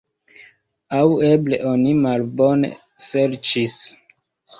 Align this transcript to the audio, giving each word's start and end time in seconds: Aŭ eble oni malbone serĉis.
Aŭ 0.99 1.01
eble 1.27 1.59
oni 1.71 1.93
malbone 2.05 2.71
serĉis. 3.09 3.77